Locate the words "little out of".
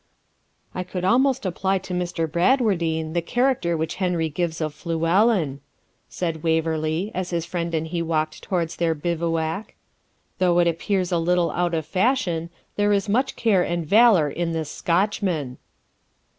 11.19-11.85